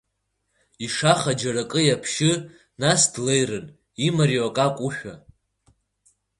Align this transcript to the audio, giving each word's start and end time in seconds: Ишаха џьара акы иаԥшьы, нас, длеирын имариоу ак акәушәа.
Ишаха 0.85 1.31
џьара 1.39 1.63
акы 1.67 1.79
иаԥшьы, 1.85 2.31
нас, 2.81 3.01
длеирын 3.13 3.65
имариоу 4.07 4.49
ак 4.51 4.57
акәушәа. 4.65 5.13